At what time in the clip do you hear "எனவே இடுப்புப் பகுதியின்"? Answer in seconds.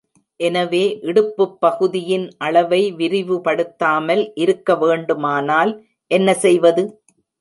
0.39-2.25